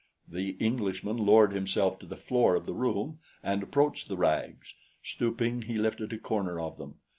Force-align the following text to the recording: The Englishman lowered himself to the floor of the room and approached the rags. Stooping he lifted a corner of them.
The 0.27 0.57
Englishman 0.59 1.17
lowered 1.17 1.53
himself 1.53 1.99
to 1.99 2.07
the 2.07 2.15
floor 2.17 2.55
of 2.55 2.65
the 2.65 2.73
room 2.73 3.19
and 3.43 3.61
approached 3.61 4.07
the 4.07 4.17
rags. 4.17 4.73
Stooping 5.03 5.61
he 5.61 5.77
lifted 5.77 6.11
a 6.11 6.17
corner 6.17 6.59
of 6.59 6.79
them. 6.79 6.95